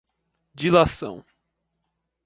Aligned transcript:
dilação 0.55 1.23